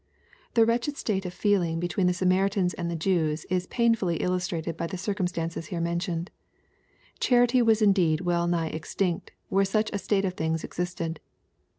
[0.55, 4.75] ]The wretched state of feeling be tween Qie Samaritans and the Jews, is painfully illustrated
[4.75, 6.31] by the circumstances here mentioned.
[7.19, 11.19] Charity was indeed well nigh extinct, where such a state of things existed.